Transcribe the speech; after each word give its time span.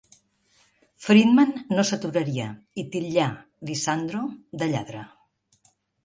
Friedman 1.07 1.51
no 1.75 1.83
s'aturaria, 1.89 2.47
i 2.83 2.85
titllà 2.95 3.27
Lisandro 3.71 4.23
de 4.63 4.71
"lladre". 4.73 5.03